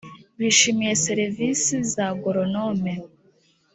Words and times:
bishimiye 0.39 0.93
serivisi 1.05 1.75
za 1.91 2.05
agoronome 2.13 2.93